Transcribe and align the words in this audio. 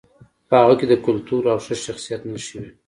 په 0.47 0.55
هغې 0.61 0.75
کې 0.79 0.85
د 0.89 0.93
کلتور 1.05 1.41
او 1.51 1.57
ښه 1.65 1.75
شخصیت 1.85 2.21
نښې 2.31 2.55
وې 2.61 2.69